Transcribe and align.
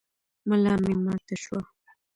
ملا 0.49 0.73
مي 0.83 0.93
ماته 1.05 1.35
شوه. 1.43 1.61